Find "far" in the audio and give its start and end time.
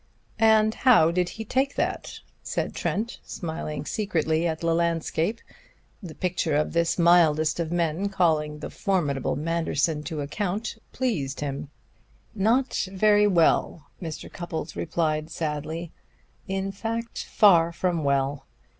17.23-17.71